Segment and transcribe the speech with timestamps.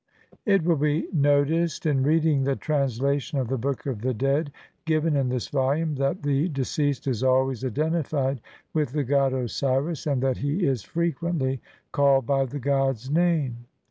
[0.47, 4.51] It will be noticed in reading the translation of the Book of the Dead
[4.83, 8.41] given in this volume that the de ceased is always identified
[8.73, 11.61] with the god Osiris, and that he is frequently
[11.91, 13.65] called by the god's name.